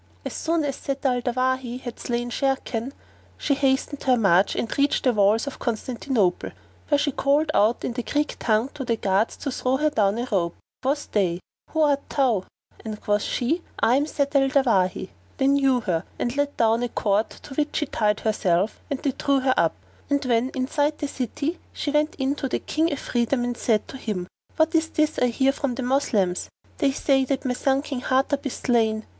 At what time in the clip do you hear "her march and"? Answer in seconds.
4.05-4.75